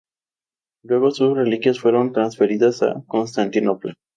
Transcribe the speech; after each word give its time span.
Luego 0.83 1.11
sus 1.11 1.37
reliquias 1.37 1.79
fueron 1.79 2.11
transferidas 2.11 2.81
a 2.81 3.03
Constantinopla. 3.05 3.93